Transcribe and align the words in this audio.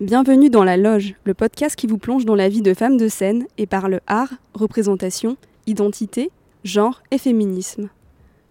Bienvenue 0.00 0.50
dans 0.50 0.62
La 0.62 0.76
Loge, 0.76 1.14
le 1.24 1.32
podcast 1.32 1.74
qui 1.74 1.86
vous 1.86 1.96
plonge 1.96 2.26
dans 2.26 2.34
la 2.34 2.50
vie 2.50 2.60
de 2.60 2.74
femmes 2.74 2.98
de 2.98 3.08
scène 3.08 3.46
et 3.56 3.66
parle 3.66 4.00
art, 4.06 4.28
représentation, 4.52 5.38
identité, 5.66 6.30
genre 6.64 7.02
et 7.10 7.16
féminisme. 7.16 7.88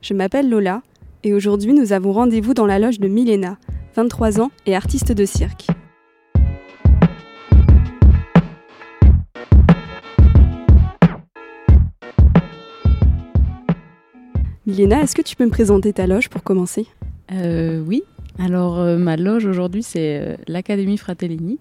Je 0.01 0.15
m'appelle 0.15 0.49
Lola 0.49 0.81
et 1.23 1.35
aujourd'hui 1.35 1.73
nous 1.73 1.93
avons 1.93 2.13
rendez-vous 2.13 2.55
dans 2.55 2.65
la 2.65 2.79
loge 2.79 2.99
de 2.99 3.07
Milena, 3.07 3.59
23 3.95 4.41
ans 4.41 4.49
et 4.65 4.75
artiste 4.75 5.11
de 5.11 5.23
cirque. 5.23 5.67
Milena, 14.65 15.03
est-ce 15.03 15.13
que 15.13 15.21
tu 15.21 15.35
peux 15.35 15.45
me 15.45 15.51
présenter 15.51 15.93
ta 15.93 16.07
loge 16.07 16.29
pour 16.29 16.41
commencer? 16.41 16.87
Euh, 17.31 17.83
Oui, 17.85 18.03
alors, 18.39 18.79
euh, 18.79 18.97
ma 18.97 19.15
loge 19.15 19.45
aujourd'hui, 19.45 19.83
c'est 19.83 20.19
euh, 20.19 20.35
l'Académie 20.47 20.97
Fratellini. 20.97 21.57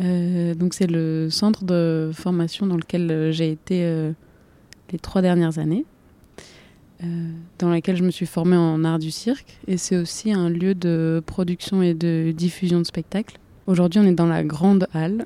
Euh, 0.00 0.54
donc, 0.54 0.74
c'est 0.74 0.86
le 0.86 1.28
centre 1.30 1.64
de 1.64 2.10
formation 2.14 2.66
dans 2.66 2.76
lequel 2.76 3.30
j'ai 3.32 3.50
été 3.50 4.12
les 4.92 4.98
trois 4.98 5.22
dernières 5.22 5.58
années, 5.58 5.84
dans 7.58 7.70
lequel 7.70 7.96
je 7.96 8.04
me 8.04 8.10
suis 8.10 8.26
formée 8.26 8.56
en 8.56 8.84
art 8.84 8.98
du 8.98 9.10
cirque. 9.10 9.58
Et 9.66 9.78
c'est 9.78 9.96
aussi 9.96 10.32
un 10.32 10.48
lieu 10.48 10.74
de 10.74 11.22
production 11.24 11.82
et 11.82 11.94
de 11.94 12.32
diffusion 12.36 12.78
de 12.78 12.84
spectacles. 12.84 13.38
Aujourd'hui, 13.66 14.00
on 14.00 14.04
est 14.04 14.14
dans 14.14 14.26
la 14.26 14.44
grande 14.44 14.86
halle. 14.92 15.24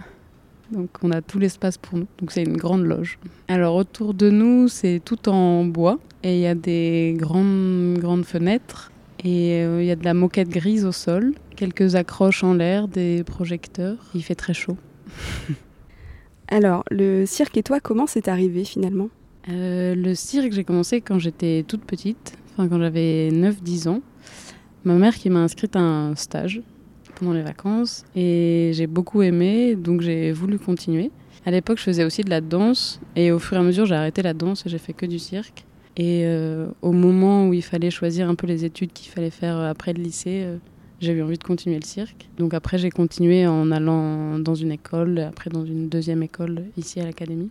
Donc 0.70 0.88
on 1.02 1.10
a 1.10 1.20
tout 1.20 1.40
l'espace 1.40 1.78
pour 1.78 1.98
nous. 1.98 2.06
Donc 2.20 2.30
c'est 2.30 2.44
une 2.44 2.56
grande 2.56 2.84
loge. 2.84 3.18
Alors 3.48 3.74
autour 3.74 4.14
de 4.14 4.30
nous, 4.30 4.68
c'est 4.68 5.02
tout 5.04 5.28
en 5.28 5.64
bois 5.64 5.98
et 6.22 6.36
il 6.36 6.40
y 6.40 6.46
a 6.46 6.54
des 6.54 7.16
grandes 7.18 7.98
grandes 7.98 8.24
fenêtres 8.24 8.89
et 9.22 9.62
euh, 9.62 9.82
il 9.82 9.86
y 9.86 9.90
a 9.90 9.96
de 9.96 10.04
la 10.04 10.14
moquette 10.14 10.48
grise 10.48 10.84
au 10.84 10.92
sol, 10.92 11.34
quelques 11.56 11.94
accroches 11.94 12.42
en 12.42 12.54
l'air, 12.54 12.88
des 12.88 13.22
projecteurs. 13.24 13.96
Il 14.14 14.22
fait 14.22 14.34
très 14.34 14.54
chaud. 14.54 14.76
Alors, 16.48 16.84
le 16.90 17.26
cirque 17.26 17.56
et 17.56 17.62
toi, 17.62 17.80
comment 17.80 18.06
c'est 18.06 18.28
arrivé 18.28 18.64
finalement? 18.64 19.08
Euh, 19.48 19.94
Le 19.94 20.14
cirque, 20.14 20.52
j'ai 20.52 20.64
commencé 20.64 21.00
quand 21.00 21.18
j'étais 21.18 21.64
toute 21.66 21.84
petite, 21.84 22.36
enfin 22.52 22.68
quand 22.68 22.78
j'avais 22.78 23.30
9-10 23.30 23.88
ans. 23.88 24.00
Ma 24.84 24.94
mère 24.94 25.14
qui 25.14 25.28
m'a 25.28 25.40
inscrite 25.40 25.76
à 25.76 25.80
un 25.80 26.16
stage 26.16 26.62
pendant 27.16 27.34
les 27.34 27.42
vacances 27.42 28.04
et 28.16 28.70
j'ai 28.72 28.86
beaucoup 28.86 29.20
aimé, 29.20 29.76
donc 29.76 30.00
j'ai 30.00 30.32
voulu 30.32 30.58
continuer. 30.58 31.10
À 31.44 31.50
l'époque, 31.50 31.78
je 31.78 31.84
faisais 31.84 32.04
aussi 32.04 32.22
de 32.22 32.30
la 32.30 32.40
danse 32.40 33.00
et 33.16 33.32
au 33.32 33.38
fur 33.38 33.56
et 33.56 33.60
à 33.60 33.62
mesure, 33.62 33.84
j'ai 33.84 33.94
arrêté 33.94 34.22
la 34.22 34.32
danse 34.32 34.64
et 34.66 34.70
j'ai 34.70 34.78
fait 34.78 34.94
que 34.94 35.06
du 35.06 35.18
cirque. 35.18 35.64
Et 35.96 36.22
euh, 36.24 36.68
au 36.82 36.92
moment 36.92 37.48
où 37.48 37.52
il 37.52 37.62
fallait 37.62 37.90
choisir 37.90 38.28
un 38.28 38.34
peu 38.34 38.46
les 38.46 38.64
études 38.64 38.92
qu'il 38.92 39.10
fallait 39.10 39.30
faire 39.30 39.56
euh, 39.56 39.70
après 39.70 39.92
le 39.92 40.02
lycée, 40.02 40.42
euh, 40.44 40.56
j'ai 41.00 41.12
eu 41.12 41.22
envie 41.22 41.38
de 41.38 41.44
continuer 41.44 41.76
le 41.76 41.84
cirque. 41.84 42.28
Donc 42.38 42.54
après, 42.54 42.78
j'ai 42.78 42.90
continué 42.90 43.46
en 43.46 43.70
allant 43.70 44.38
dans 44.38 44.54
une 44.54 44.72
école, 44.72 45.18
après 45.18 45.50
dans 45.50 45.64
une 45.64 45.88
deuxième 45.88 46.22
école 46.22 46.64
ici 46.76 47.00
à 47.00 47.04
l'académie. 47.04 47.50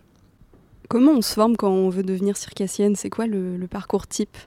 Comment 0.87 1.13
on 1.13 1.21
se 1.21 1.33
forme 1.33 1.55
quand 1.57 1.71
on 1.71 1.89
veut 1.89 2.03
devenir 2.03 2.37
circassienne? 2.37 2.95
C'est 2.95 3.09
quoi 3.09 3.27
le, 3.27 3.57
le, 3.57 3.67
parcours 3.67 4.07
type? 4.07 4.37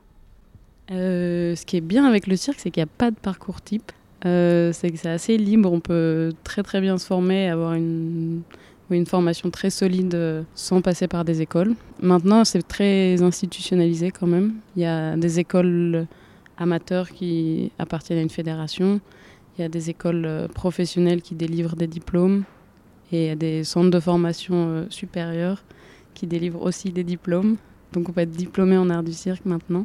Ce 0.89 1.65
qui 1.65 1.77
est 1.77 1.81
bien 1.81 2.05
avec 2.05 2.27
le 2.27 2.37
cirque, 2.37 2.59
c'est 2.61 2.71
qu'il 2.71 2.81
n'y 2.81 2.89
a 2.89 2.95
pas 2.99 3.11
de 3.11 3.17
parcours 3.17 3.63
type. 3.63 3.93
c'est 4.23 4.91
que 4.91 4.97
c'est 4.97 5.11
assez 5.11 5.39
libre, 5.39 5.73
on 5.73 5.81
peut 5.81 6.33
très 6.45 6.63
très 6.63 6.81
bien 6.81 6.99
se 6.99 7.07
former, 7.07 7.49
avoir 7.49 7.75
une, 7.75 8.43
une 8.91 9.07
formation 9.07 9.51
très 9.51 9.71
solide 9.71 10.15
euh, 10.15 10.43
sans 10.55 10.81
passer 10.81 11.09
par 11.09 11.25
des 11.25 11.41
écoles. 11.41 11.75
Maintenant, 12.01 12.45
c'est 12.45 12.63
très 12.63 13.23
institutionnalisé 13.23 14.11
quand 14.11 14.27
même. 14.27 14.55
Il 14.77 14.83
y 14.83 14.87
a 14.87 15.17
des 15.17 15.39
écoles 15.39 16.07
amateurs 16.59 17.11
qui 17.11 17.73
appartiennent 17.79 18.19
à 18.19 18.23
une 18.23 18.31
fédération. 18.31 19.01
Il 19.57 19.63
y 19.63 19.65
a 19.65 19.69
des 19.69 19.91
écoles 19.91 20.25
euh, 20.27 20.49
professionnelles 20.49 21.23
qui 21.23 21.35
délivrent 21.35 21.77
des 21.77 21.87
diplômes. 21.87 22.45
Et 23.13 23.25
il 23.25 23.29
y 23.29 23.31
a 23.31 23.37
des 23.37 23.65
centres 23.65 23.91
de 23.91 24.01
formation 24.01 24.55
euh, 24.55 24.87
supérieurs 24.89 25.63
qui 26.15 26.27
délivrent 26.27 26.63
aussi 26.63 26.91
des 26.91 27.05
diplômes. 27.05 27.57
Donc 27.93 28.09
on 28.09 28.13
peut 28.13 28.23
être 28.23 28.31
diplômé 28.31 28.77
en 28.77 28.89
art 28.91 29.03
du 29.03 29.13
cirque 29.13 29.45
maintenant. 29.45 29.85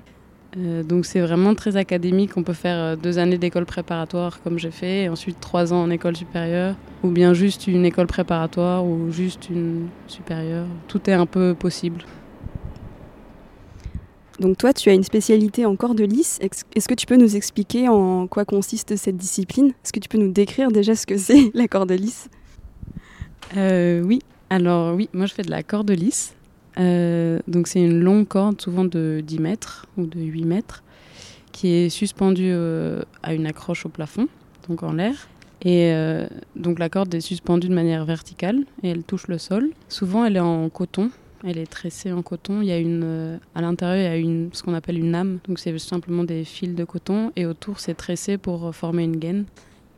Euh, 0.56 0.82
donc 0.82 1.06
c'est 1.06 1.20
vraiment 1.20 1.56
très 1.56 1.76
académique. 1.76 2.38
On 2.38 2.44
peut 2.44 2.54
faire 2.54 2.78
euh, 2.78 2.96
deux 2.96 3.20
années 3.20 3.38
d'école 3.38 3.66
préparatoire 3.66 4.42
comme 4.42 4.58
j'ai 4.58 4.72
fait, 4.72 5.04
et 5.04 5.10
ensuite 5.10 5.40
trois 5.40 5.74
ans 5.74 5.84
en 5.84 5.90
école 5.90 6.16
supérieure, 6.16 6.76
ou 7.04 7.10
bien 7.10 7.34
juste 7.34 7.68
une 7.68 7.86
école 7.86 8.08
préparatoire 8.08 8.86
ou 8.86 9.12
juste 9.12 9.50
une 9.50 9.88
supérieure. 10.08 10.68
Tout 10.88 11.10
est 11.10 11.14
un 11.14 11.26
peu 11.26 11.54
possible. 11.54 12.04
Donc 14.40 14.58
toi, 14.58 14.72
tu 14.72 14.90
as 14.90 14.94
une 14.94 15.04
spécialité 15.04 15.66
en 15.66 15.76
corps 15.76 15.96
de. 15.96 16.04
Est-ce 16.04 16.88
que 16.88 16.94
tu 16.94 17.06
peux 17.08 17.18
nous 17.18 17.36
expliquer 17.36 17.90
en 17.90 18.28
quoi 18.28 18.46
consiste 18.46 18.96
cette 18.96 19.18
discipline? 19.18 19.70
Est-ce 19.84 19.92
que 19.92 20.00
tu 20.00 20.10
peux 20.10 20.20
nous 20.20 20.32
décrire 20.32 20.72
déjà 20.72 20.96
ce 20.96 21.08
que 21.08 21.18
c'est 21.18 21.52
la 21.54 21.68
corde 21.68 21.92
lisse 21.92 22.30
euh, 23.58 24.02
Oui. 24.02 24.20
Alors 24.50 24.96
oui, 24.96 25.10
moi 25.12 25.26
je 25.26 25.34
fais 25.34 25.42
de 25.42 25.50
la 25.52 25.64
corde 25.64 25.92
lisse. 25.92 26.37
Euh, 26.80 27.40
donc 27.48 27.68
c'est 27.68 27.82
une 27.82 28.00
longue 28.00 28.28
corde, 28.28 28.62
souvent 28.62 28.86
de 28.86 29.22
10 29.26 29.40
mètres 29.40 29.86
ou 29.98 30.06
de 30.06 30.20
8 30.20 30.46
mètres, 30.46 30.84
qui 31.52 31.74
est 31.74 31.90
suspendue 31.90 32.52
euh, 32.52 33.02
à 33.24 33.34
une 33.34 33.46
accroche 33.46 33.86
au 33.86 33.90
plafond, 33.90 34.28
donc 34.70 34.84
en 34.84 34.94
l'air. 34.94 35.28
Et 35.64 35.92
euh, 35.92 36.28
donc 36.56 36.78
la 36.78 36.88
corde 36.88 37.14
est 37.16 37.22
suspendue 37.22 37.68
de 37.68 37.74
manière 37.74 38.06
verticale 38.06 38.60
et 38.84 38.90
elle 38.90 39.04
touche 39.04 39.28
le 39.28 39.40
sol. 39.40 39.72
Souvent 39.90 40.24
elle 40.24 40.36
est 40.36 40.42
en 40.42 40.70
coton, 40.70 41.10
elle 41.44 41.58
est 41.58 41.66
tressée 41.66 42.12
en 42.12 42.22
coton. 42.22 42.62
Il 42.62 42.68
y 42.68 42.72
a 42.72 42.78
une, 42.78 43.40
à 43.56 43.62
l'intérieur, 43.62 43.98
il 43.98 44.04
y 44.04 44.08
a 44.08 44.18
une, 44.18 44.50
ce 44.54 44.62
qu'on 44.62 44.76
appelle 44.76 45.00
une 45.00 45.16
âme. 45.16 45.40
Donc 45.48 45.58
c'est 45.58 45.76
simplement 45.80 46.24
des 46.24 46.44
fils 46.44 46.76
de 46.76 46.84
coton 46.84 47.32
et 47.36 47.48
autour 47.48 47.80
c'est 47.80 47.96
tressé 47.96 48.38
pour 48.38 48.74
former 48.76 49.04
une 49.04 49.18
gaine. 49.18 49.46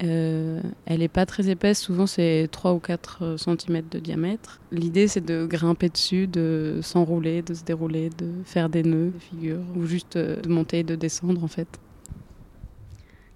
Euh, 0.02 0.62
elle 0.86 1.00
n'est 1.00 1.10
pas 1.10 1.26
très 1.26 1.50
épaisse, 1.50 1.80
souvent 1.80 2.08
c'est 2.08 2.48
3 2.52 2.74
ou 2.74 2.80
4 2.80 3.20
euh, 3.22 3.38
cm 3.38 3.82
de 3.92 4.00
diamètre. 4.00 4.62
L'idée 4.72 5.10
c'est 5.10 5.24
de 5.24 5.46
grimper 5.46 5.90
dessus, 5.90 6.26
de 6.28 6.80
s'enrouler, 6.82 7.42
de 7.42 7.54
se 7.54 7.64
dérouler, 7.64 8.09
de 8.18 8.32
faire 8.46 8.70
des 8.70 8.84
nœuds, 8.84 9.12
des 9.12 9.20
figures, 9.20 9.59
ou 9.76 9.86
juste 9.86 10.16
euh, 10.16 10.40
de 10.40 10.48
monter 10.48 10.80
et 10.80 10.84
de 10.84 10.96
descendre 10.96 11.44
en 11.44 11.50
fait. 11.50 11.68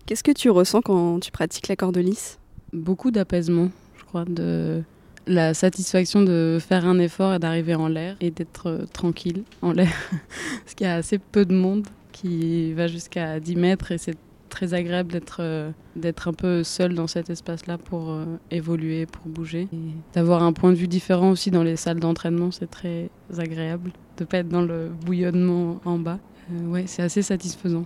Qu'est-ce 0.06 0.23
que 0.23 0.31
tu 0.31 0.50
ressens 0.50 0.81
quand 0.81 1.19
tu 1.19 1.31
pratiques 1.31 1.68
la 1.68 1.75
corde 1.75 1.97
lisse? 1.97 2.40
Beaucoup 2.72 3.12
d'apaisement, 3.12 3.69
je 3.97 4.03
crois, 4.06 4.25
de 4.25 4.84
la 5.28 5.53
satisfaction 5.53 6.22
de 6.22 6.59
faire 6.62 6.85
un 6.85 6.97
effort 7.00 7.34
et 7.34 7.40
d'arriver 7.40 7.75
en 7.75 7.88
l'air 7.88 8.16
et 8.22 8.31
d'être 8.31 8.85
tranquille 8.94 9.44
en 9.62 9.73
l'air. 9.73 9.94
Parce 10.63 10.75
qu'il 10.75 10.88
y 10.88 10.90
a 10.90 10.96
assez 10.96 11.18
peu 11.18 11.46
de 11.46 11.53
monde 11.53 11.88
qui 12.12 12.73
va 12.73 12.88
jusqu'à 12.88 13.40
10 13.40 13.56
mètres 13.56 13.91
et 13.91 13.97
c'est 13.97 14.18
très 14.53 14.75
agréable 14.75 15.12
d'être 15.12 15.38
euh, 15.40 15.72
d'être 15.96 16.28
un 16.28 16.34
peu 16.34 16.64
seul 16.64 16.94
dans 16.94 17.08
cet 17.08 17.30
espace-là 17.31 17.80
pour 17.80 18.12
euh, 18.12 18.25
évoluer, 18.52 19.08
pour 19.08 19.25
bouger. 19.25 19.68
D'avoir 20.14 20.44
un 20.44 20.53
point 20.53 20.69
de 20.69 20.75
vue 20.75 20.88
différent 20.88 21.31
aussi 21.31 21.50
dans 21.50 21.64
les 21.64 21.75
salles 21.75 22.00
d'entraînement, 22.00 22.52
c'est 22.52 22.69
très 22.69 23.09
agréable. 23.36 23.91
De 24.18 24.25
pas 24.25 24.38
être 24.38 24.50
dans 24.50 24.62
le 24.62 24.90
bouillonnement 25.06 25.81
en 25.86 25.97
bas. 25.97 26.19
Euh, 26.52 26.68
ouais, 26.68 26.84
c'est 26.86 27.02
assez 27.02 27.24
satisfaisant. 27.24 27.86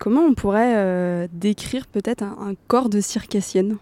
comment 0.00 0.22
on 0.22 0.34
pourrait 0.34 1.28
décrire 1.32 1.86
peut-être 1.86 2.22
un, 2.22 2.36
un, 2.50 2.54
corps 2.66 2.88
de 2.88 3.00
circassienne? 3.00 3.76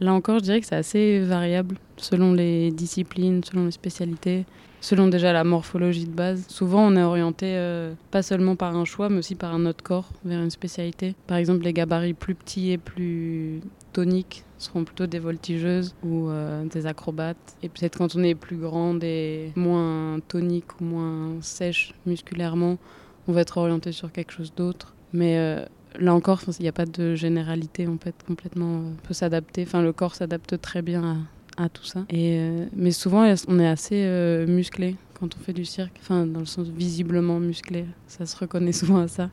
Là 0.00 0.12
encore, 0.12 0.38
je 0.38 0.44
dirais 0.44 0.60
que 0.60 0.66
c'est 0.66 0.76
assez 0.76 1.20
variable 1.20 1.76
selon 2.00 2.32
les 2.32 2.70
disciplines, 2.70 3.42
selon 3.44 3.66
les 3.66 3.70
spécialités 3.70 4.44
selon 4.80 5.08
déjà 5.08 5.32
la 5.32 5.44
morphologie 5.44 6.06
de 6.06 6.12
base. 6.12 6.44
Souvent, 6.48 6.86
on 6.86 6.96
est 6.96 7.02
orienté 7.02 7.46
euh, 7.56 7.94
pas 8.10 8.22
seulement 8.22 8.56
par 8.56 8.76
un 8.76 8.84
choix, 8.84 9.08
mais 9.08 9.18
aussi 9.18 9.34
par 9.34 9.54
un 9.54 9.66
autre 9.66 9.82
corps 9.82 10.08
vers 10.24 10.40
une 10.40 10.50
spécialité. 10.50 11.14
Par 11.26 11.36
exemple, 11.36 11.64
les 11.64 11.72
gabarits 11.72 12.14
plus 12.14 12.34
petits 12.34 12.70
et 12.70 12.78
plus 12.78 13.60
toniques 13.92 14.44
seront 14.58 14.84
plutôt 14.84 15.06
des 15.06 15.18
voltigeuses 15.18 15.94
ou 16.02 16.28
euh, 16.28 16.64
des 16.66 16.86
acrobates. 16.86 17.56
Et 17.62 17.68
peut-être 17.68 17.98
quand 17.98 18.14
on 18.16 18.22
est 18.22 18.34
plus 18.34 18.56
grande 18.56 19.02
et 19.04 19.52
moins 19.56 20.18
tonique 20.28 20.80
ou 20.80 20.84
moins 20.84 21.36
sèche 21.40 21.94
musculairement, 22.06 22.78
on 23.26 23.32
va 23.32 23.42
être 23.42 23.58
orienté 23.58 23.92
sur 23.92 24.12
quelque 24.12 24.32
chose 24.32 24.52
d'autre. 24.54 24.94
Mais 25.12 25.38
euh, 25.38 25.64
là 25.98 26.14
encore, 26.14 26.40
il 26.58 26.62
n'y 26.62 26.68
a 26.68 26.72
pas 26.72 26.86
de 26.86 27.14
généralité, 27.14 27.86
peut 27.86 28.08
être 28.08 28.24
complètement, 28.26 28.82
on 28.90 29.06
peut 29.06 29.14
s'adapter. 29.14 29.62
Enfin, 29.62 29.82
le 29.82 29.92
corps 29.92 30.14
s'adapte 30.14 30.60
très 30.60 30.82
bien 30.82 31.04
à 31.04 31.16
à 31.58 31.68
tout 31.68 31.84
ça. 31.84 32.04
Et, 32.08 32.38
euh, 32.38 32.66
mais 32.74 32.92
souvent, 32.92 33.26
on 33.48 33.58
est 33.58 33.66
assez 33.66 34.04
euh, 34.06 34.46
musclé 34.46 34.96
quand 35.18 35.36
on 35.36 35.40
fait 35.40 35.52
du 35.52 35.64
cirque, 35.64 35.96
enfin, 36.00 36.26
dans 36.26 36.40
le 36.40 36.46
sens 36.46 36.68
visiblement 36.68 37.40
musclé. 37.40 37.84
Ça 38.06 38.24
se 38.26 38.36
reconnaît 38.36 38.72
souvent 38.82 38.98
à 38.98 39.08
ça. 39.08 39.30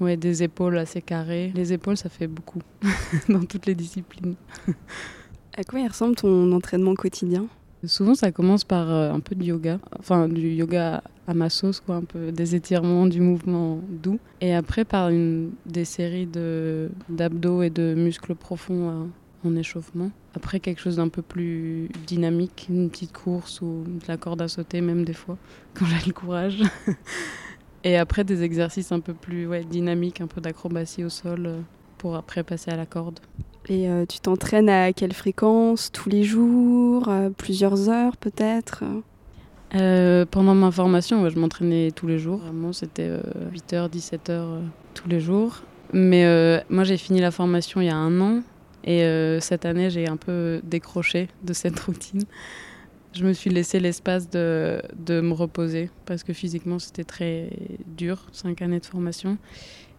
Ouais, 0.00 0.16
des 0.16 0.42
épaules 0.42 0.78
assez 0.78 1.02
carrées. 1.02 1.52
Les 1.54 1.72
épaules, 1.72 1.96
ça 1.96 2.08
fait 2.08 2.26
beaucoup 2.26 2.60
dans 3.28 3.44
toutes 3.44 3.66
les 3.66 3.74
disciplines. 3.74 4.34
à 5.56 5.64
quoi 5.64 5.80
il 5.80 5.88
ressemble 5.88 6.16
ton 6.16 6.50
entraînement 6.52 6.94
quotidien? 6.94 7.46
Souvent, 7.84 8.14
ça 8.14 8.32
commence 8.32 8.64
par 8.64 8.90
euh, 8.90 9.12
un 9.12 9.20
peu 9.20 9.34
de 9.34 9.44
yoga, 9.44 9.78
enfin 9.98 10.26
du 10.28 10.48
yoga 10.48 11.02
à 11.26 11.34
ma 11.34 11.50
sauce, 11.50 11.80
quoi, 11.80 11.96
un 11.96 12.04
peu 12.04 12.32
des 12.32 12.54
étirements, 12.54 13.06
du 13.06 13.20
mouvement 13.20 13.80
doux, 13.88 14.18
et 14.40 14.54
après 14.54 14.86
par 14.86 15.10
une, 15.10 15.50
des 15.66 15.84
séries 15.84 16.28
d'abdos 17.08 17.62
et 17.62 17.70
de 17.70 17.94
muscles 17.94 18.34
profonds 18.34 19.10
en 19.44 19.56
échauffement. 19.56 20.10
Après, 20.34 20.60
quelque 20.60 20.80
chose 20.80 20.96
d'un 20.96 21.08
peu 21.08 21.22
plus 21.22 21.88
dynamique, 22.06 22.66
une 22.68 22.90
petite 22.90 23.12
course 23.12 23.60
ou 23.60 23.84
de 23.86 24.06
la 24.08 24.16
corde 24.16 24.42
à 24.42 24.48
sauter, 24.48 24.80
même 24.80 25.04
des 25.04 25.12
fois, 25.12 25.36
quand 25.74 25.86
j'ai 25.86 26.06
le 26.06 26.12
courage. 26.12 26.62
Et 27.84 27.96
après, 27.96 28.24
des 28.24 28.42
exercices 28.42 28.92
un 28.92 29.00
peu 29.00 29.12
plus 29.12 29.46
ouais, 29.46 29.64
dynamiques, 29.64 30.20
un 30.20 30.26
peu 30.26 30.40
d'acrobatie 30.40 31.04
au 31.04 31.10
sol, 31.10 31.46
euh, 31.46 31.60
pour 31.98 32.16
après 32.16 32.42
passer 32.42 32.70
à 32.70 32.76
la 32.76 32.86
corde. 32.86 33.20
Et 33.68 33.88
tu 34.10 34.20
t'entraînes 34.20 34.68
à 34.68 34.92
quelle 34.92 35.14
fréquence? 35.14 35.90
Tous 35.90 36.10
les 36.10 36.22
jours 36.22 37.10
Plusieurs 37.38 37.88
heures 37.88 38.18
peut-être? 38.18 38.84
Pendant 39.70 40.54
ma 40.54 40.70
formation, 40.70 41.26
je 41.30 41.38
m'entraînais 41.38 41.90
tous 41.90 42.06
les 42.06 42.18
jours. 42.18 42.40
Vraiment, 42.40 42.74
c'était 42.74 43.08
8h, 43.54 43.88
17h 43.88 44.60
tous 44.92 45.08
les 45.08 45.18
jours. 45.18 45.62
Mais 45.94 46.62
moi, 46.68 46.84
j'ai 46.84 46.98
fini 46.98 47.20
la 47.20 47.30
formation 47.30 47.80
il 47.80 47.86
y 47.86 47.90
a 47.90 47.96
un 47.96 48.20
an. 48.20 48.42
Et 48.86 49.02
cette 49.40 49.64
année, 49.64 49.88
j'ai 49.88 50.06
un 50.08 50.18
peu 50.18 50.60
décroché 50.62 51.28
de 51.42 51.54
cette 51.54 51.80
routine 51.80 52.24
je 53.14 53.24
me 53.24 53.32
suis 53.32 53.50
laissé 53.50 53.80
l'espace 53.80 54.28
de, 54.28 54.82
de, 54.98 55.20
me 55.20 55.32
reposer 55.32 55.88
parce 56.04 56.22
que 56.22 56.32
physiquement 56.32 56.78
c'était 56.78 57.04
très 57.04 57.50
dur, 57.86 58.26
cinq 58.32 58.60
années 58.60 58.80
de 58.80 58.86
formation. 58.86 59.38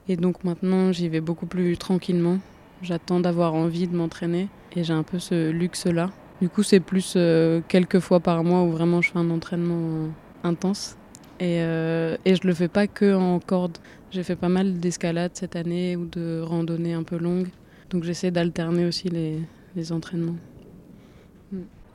Et 0.07 0.17
donc 0.17 0.43
maintenant 0.43 0.91
j'y 0.91 1.09
vais 1.09 1.21
beaucoup 1.21 1.45
plus 1.45 1.77
tranquillement. 1.77 2.39
J'attends 2.81 3.19
d'avoir 3.19 3.53
envie 3.53 3.87
de 3.87 3.95
m'entraîner 3.95 4.49
et 4.75 4.83
j'ai 4.83 4.93
un 4.93 5.03
peu 5.03 5.19
ce 5.19 5.49
luxe-là. 5.49 6.11
Du 6.41 6.49
coup 6.49 6.63
c'est 6.63 6.81
plus 6.81 7.13
euh, 7.15 7.61
quelques 7.67 7.99
fois 7.99 8.19
par 8.19 8.43
mois 8.43 8.63
où 8.63 8.71
vraiment 8.71 9.01
je 9.01 9.11
fais 9.11 9.19
un 9.19 9.29
entraînement 9.29 10.09
intense. 10.43 10.97
Et, 11.39 11.59
euh, 11.61 12.17
et 12.25 12.35
je 12.35 12.45
le 12.45 12.53
fais 12.53 12.67
pas 12.67 12.87
que 12.87 13.13
en 13.13 13.39
corde. 13.39 13.77
J'ai 14.11 14.23
fait 14.23 14.35
pas 14.35 14.49
mal 14.49 14.79
d'escalade 14.79 15.31
cette 15.33 15.55
année 15.55 15.95
ou 15.95 16.05
de 16.05 16.41
randonnées 16.41 16.93
un 16.93 17.03
peu 17.03 17.17
longues. 17.17 17.49
Donc 17.95 18.03
j'essaie 18.03 18.29
d'alterner 18.29 18.85
aussi 18.85 19.07
les, 19.07 19.39
les 19.73 19.93
entraînements. 19.93 20.35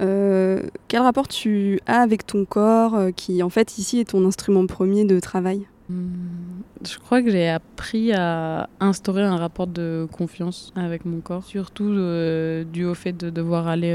Euh, 0.00 0.62
quel 0.88 1.02
rapport 1.02 1.28
tu 1.28 1.78
as 1.86 2.00
avec 2.00 2.24
ton 2.24 2.46
corps, 2.46 2.94
euh, 2.94 3.10
qui 3.10 3.42
en 3.42 3.50
fait 3.50 3.76
ici 3.76 3.98
est 4.00 4.08
ton 4.08 4.26
instrument 4.26 4.64
premier 4.64 5.04
de 5.04 5.20
travail? 5.20 5.66
Hmm, 5.90 6.62
Je 6.88 6.98
crois 6.98 7.20
que 7.22 7.30
j'ai 7.30 7.50
appris 7.50 8.14
à 8.14 8.70
instaurer 8.80 9.24
un 9.24 9.36
rapport 9.36 9.66
de 9.66 10.08
confiance 10.10 10.72
avec 10.74 11.04
mon 11.04 11.20
corps, 11.20 11.44
surtout 11.44 11.90
euh, 11.90 12.64
dû 12.64 12.86
au 12.86 12.94
fait 12.94 13.12
de 13.12 13.28
devoir 13.28 13.68
aller 13.68 13.92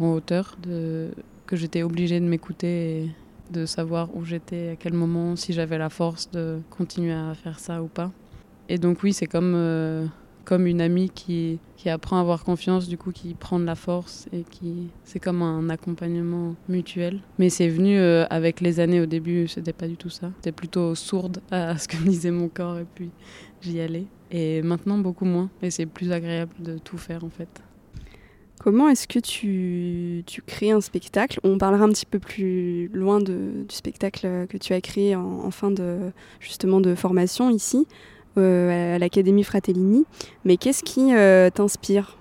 en 0.00 0.10
hauteur, 0.10 0.56
de, 0.60 1.10
que 1.46 1.54
j'étais 1.54 1.84
obligée 1.84 2.18
de 2.18 2.26
m'écouter 2.26 3.02
et 3.02 3.10
de 3.52 3.64
savoir 3.64 4.08
où 4.16 4.24
j'étais, 4.24 4.70
à 4.70 4.74
quel 4.74 4.94
moment, 4.94 5.36
si 5.36 5.52
j'avais 5.52 5.78
la 5.78 5.88
force 5.88 6.28
de 6.32 6.58
continuer 6.70 7.12
à 7.12 7.32
faire 7.34 7.60
ça 7.60 7.80
ou 7.80 7.86
pas. 7.86 8.10
Et 8.68 8.76
donc 8.78 9.04
oui, 9.04 9.12
c'est 9.12 9.26
comme 9.26 10.10
comme 10.44 10.66
une 10.66 10.80
amie 10.80 11.10
qui, 11.10 11.58
qui 11.76 11.88
apprend 11.90 12.18
à 12.18 12.20
avoir 12.20 12.44
confiance, 12.44 12.88
du 12.88 12.96
coup 12.96 13.12
qui 13.12 13.34
prend 13.34 13.58
de 13.58 13.64
la 13.64 13.74
force 13.74 14.28
et 14.32 14.42
qui 14.42 14.88
c'est 15.04 15.20
comme 15.20 15.42
un 15.42 15.68
accompagnement 15.70 16.54
mutuel. 16.68 17.20
Mais 17.38 17.50
c'est 17.50 17.68
venu 17.68 17.98
euh, 17.98 18.24
avec 18.30 18.60
les 18.60 18.80
années. 18.80 19.00
Au 19.00 19.06
début, 19.06 19.48
c'était 19.48 19.72
pas 19.72 19.88
du 19.88 19.96
tout 19.96 20.10
ça. 20.10 20.30
J'étais 20.36 20.52
plutôt 20.52 20.94
sourde 20.94 21.40
à 21.50 21.76
ce 21.78 21.88
que 21.88 21.96
me 21.96 22.08
disait 22.08 22.30
mon 22.30 22.48
corps 22.48 22.78
et 22.78 22.86
puis 22.94 23.10
j'y 23.60 23.80
allais. 23.80 24.06
Et 24.30 24.62
maintenant 24.62 24.98
beaucoup 24.98 25.24
moins. 25.24 25.50
Et 25.62 25.70
c'est 25.70 25.86
plus 25.86 26.12
agréable 26.12 26.52
de 26.58 26.78
tout 26.78 26.98
faire 26.98 27.24
en 27.24 27.30
fait. 27.30 27.62
Comment 28.60 28.88
est-ce 28.88 29.06
que 29.06 29.18
tu, 29.18 30.22
tu, 30.26 30.40
crées 30.40 30.70
un 30.70 30.80
spectacle? 30.80 31.38
On 31.42 31.58
parlera 31.58 31.84
un 31.84 31.90
petit 31.90 32.06
peu 32.06 32.18
plus 32.18 32.88
loin 32.94 33.18
de, 33.18 33.64
du 33.68 33.74
spectacle 33.74 34.46
que 34.48 34.56
tu 34.56 34.72
as 34.72 34.80
créé 34.80 35.16
en, 35.16 35.44
en 35.44 35.50
fin 35.50 35.70
de 35.70 36.12
justement 36.40 36.80
de 36.80 36.94
formation 36.94 37.50
ici. 37.50 37.86
Euh, 38.36 38.96
à 38.96 38.98
l'Académie 38.98 39.44
Fratellini. 39.44 40.04
Mais 40.44 40.56
qu'est-ce 40.56 40.82
qui 40.82 41.14
euh, 41.14 41.50
t'inspire? 41.50 42.16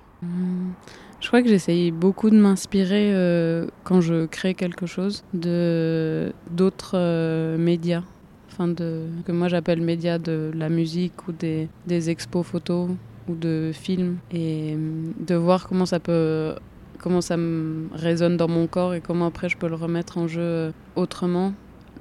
Je 1.20 1.28
crois 1.28 1.42
que 1.42 1.50
j'essaye 1.50 1.92
beaucoup 1.92 2.30
de 2.30 2.38
m'inspirer 2.38 3.12
euh, 3.14 3.68
quand 3.84 4.00
je 4.00 4.26
crée 4.26 4.54
quelque 4.54 4.86
chose 4.86 5.24
de 5.34 6.32
d'autres 6.52 7.58
médias. 7.58 8.04
Enfin 8.52 8.68
de, 8.68 9.08
que 9.26 9.32
moi 9.32 9.48
j'appelle 9.48 9.82
médias 9.82 10.20
de 10.20 10.52
la 10.54 10.70
musique 10.70 11.28
ou 11.28 11.32
des, 11.32 11.68
des 11.88 12.12
expos 12.12 12.46
photos 12.46 12.90
ou 13.28 13.34
de 13.34 13.72
films 13.74 14.18
et 14.32 14.78
de 15.20 15.36
voir 15.36 15.68
comment 15.68 15.88
ça 15.88 16.00
peut 16.00 16.54
comment 17.00 17.22
ça 17.22 17.36
me 17.36 17.88
résonne 17.94 18.38
dans 18.38 18.48
mon 18.48 18.68
corps 18.68 18.94
et 18.94 19.02
comment 19.02 19.26
après 19.26 19.50
je 19.50 19.58
peux 19.58 19.68
le 19.68 19.76
remettre 19.76 20.20
en 20.20 20.28
jeu 20.28 20.72
autrement 20.96 21.54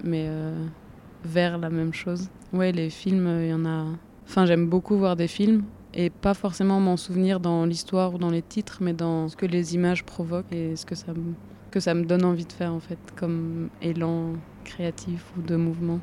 mais 0.04 0.28
vers 1.24 1.56
la 1.56 1.70
même 1.70 1.94
chose. 1.94 2.28
Ouais, 2.52 2.72
les 2.72 2.90
films, 2.90 3.40
il 3.42 3.48
y 3.48 3.54
en 3.54 3.64
a. 3.64 3.86
Enfin, 4.26 4.46
j'aime 4.46 4.66
beaucoup 4.66 4.96
voir 4.96 5.16
des 5.16 5.28
films 5.28 5.64
et 5.94 6.10
pas 6.10 6.34
forcément 6.34 6.80
m'en 6.80 6.96
souvenir 6.96 7.40
dans 7.40 7.64
l'histoire 7.64 8.14
ou 8.14 8.18
dans 8.18 8.30
les 8.30 8.42
titres, 8.42 8.78
mais 8.80 8.92
dans 8.92 9.28
ce 9.28 9.36
que 9.36 9.46
les 9.46 9.74
images 9.74 10.04
provoquent 10.04 10.52
et 10.52 10.76
ce 10.76 10.86
que 10.86 10.94
ça 10.94 11.12
me, 11.12 11.34
que 11.70 11.80
ça 11.80 11.94
me 11.94 12.04
donne 12.04 12.24
envie 12.24 12.44
de 12.46 12.52
faire 12.52 12.72
en 12.72 12.80
fait, 12.80 12.98
comme 13.16 13.68
élan 13.80 14.32
créatif 14.64 15.24
ou 15.36 15.42
de 15.42 15.56
mouvement. 15.56 16.00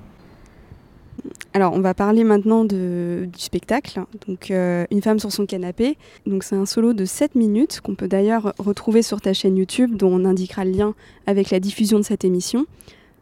Alors, 1.54 1.74
on 1.74 1.82
va 1.82 1.94
parler 1.94 2.24
maintenant 2.24 2.64
de, 2.64 3.28
du 3.32 3.40
spectacle. 3.40 4.02
Donc, 4.28 4.52
euh, 4.52 4.86
Une 4.92 5.02
femme 5.02 5.20
sur 5.20 5.32
son 5.32 5.46
canapé. 5.46 5.98
Donc, 6.26 6.44
c'est 6.44 6.56
un 6.56 6.66
solo 6.66 6.94
de 6.94 7.06
7 7.06 7.36
minutes 7.36 7.82
qu'on 7.82 7.96
peut 7.96 8.08
d'ailleurs 8.08 8.54
retrouver 8.58 9.02
sur 9.02 9.20
ta 9.20 9.34
chaîne 9.34 9.58
YouTube, 9.58 9.96
dont 9.96 10.14
on 10.14 10.26
indiquera 10.26 10.64
le 10.64 10.72
lien 10.72 10.94
avec 11.28 11.50
la 11.50 11.60
diffusion 11.60 11.98
de 11.98 12.04
cette 12.04 12.24
émission. 12.24 12.66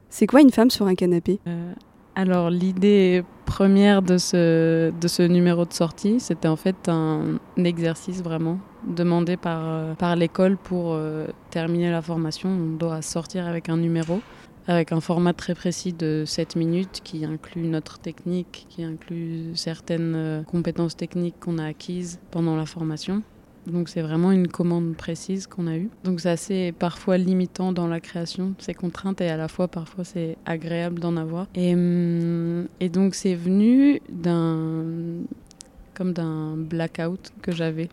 C'est 0.09 0.27
quoi 0.27 0.41
une 0.41 0.51
femme 0.51 0.69
sur 0.69 0.85
un 0.85 0.95
canapé? 0.95 1.39
Euh, 1.47 1.73
alors 2.17 2.49
l'idée 2.49 3.23
première 3.45 4.01
de 4.01 4.17
ce, 4.17 4.89
de 4.89 5.07
ce 5.07 5.21
numéro 5.21 5.65
de 5.65 5.73
sortie, 5.73 6.19
c'était 6.19 6.47
en 6.47 6.55
fait 6.55 6.89
un, 6.89 7.37
exercice 7.57 8.23
vraiment 8.23 8.57
demandé 8.87 9.37
par, 9.37 9.59
euh, 9.63 9.93
par 9.93 10.15
l'école 10.15 10.57
pour 10.57 10.93
euh, 10.93 11.27
terminer 11.51 11.91
la 11.91 12.01
formation. 12.01 12.49
On 12.49 12.75
doit 12.75 13.03
sortir 13.03 13.45
avec 13.45 13.69
un 13.69 13.77
numéro, 13.77 14.19
avec 14.65 14.93
un 14.93 14.99
format 14.99 15.33
très 15.33 15.53
précis 15.53 15.93
de 15.93 16.23
7 16.25 16.55
minutes 16.55 17.01
qui 17.03 17.23
inclut 17.23 17.67
notre 17.67 17.99
technique, 17.99 18.65
qui 18.67 18.83
inclut 18.83 19.51
certaines 19.53 20.15
euh, 20.15 20.41
compétences 20.41 20.97
techniques 20.97 21.39
qu'on 21.39 21.59
a 21.59 21.65
acquises 21.65 22.19
pendant 22.31 22.55
la 22.55 22.65
formation. 22.65 23.21
Donc 23.67 23.89
c'est 23.89 24.01
vraiment 24.01 24.31
une 24.31 24.47
commande 24.47 24.95
précise 24.95 25.47
qu'on 25.47 25.67
a 25.67 25.75
eue. 25.75 25.89
Donc 26.03 26.21
c'est 26.21 26.29
assez 26.29 26.71
parfois 26.71 27.17
limitant 27.17 27.71
dans 27.71 27.87
la 27.87 27.99
création, 27.99 28.53
ces 28.59 28.73
contraintes, 28.73 29.21
et 29.21 29.29
à 29.29 29.37
la 29.37 29.47
fois 29.47 29.67
parfois 29.67 30.03
c'est 30.03 30.37
agréable 30.45 30.99
d'en 30.99 31.17
avoir. 31.17 31.47
Et, 31.55 31.73
hum, 31.73 32.67
donc 32.91 33.15
c'est 33.15 33.35
venu 33.35 34.01
d'un 34.09 35.23
comme 35.93 36.13
d'un 36.13 36.55
blackout 36.55 37.31
que 37.41 37.51
j'avais 37.51 37.89